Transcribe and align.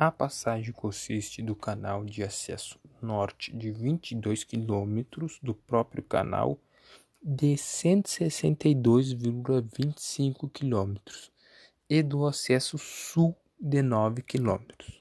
A 0.00 0.12
passagem 0.12 0.72
consiste 0.72 1.42
do 1.42 1.56
canal 1.56 2.04
de 2.04 2.22
acesso 2.22 2.78
norte 3.02 3.52
de 3.52 3.72
22 3.72 4.44
quilômetros 4.44 5.40
do 5.42 5.52
próprio 5.52 6.04
canal 6.04 6.56
de 7.20 7.54
162,25 7.54 10.48
km 10.52 10.94
e 11.90 12.00
do 12.00 12.28
acesso 12.28 12.78
sul 12.78 13.36
de 13.58 13.82
9 13.82 14.22
quilômetros. 14.22 14.97